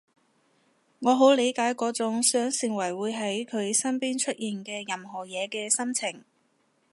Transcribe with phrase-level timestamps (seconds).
[1.01, 6.23] 我好理解嗰種想成為會喺佢身邊出現嘅任何嘢嘅心情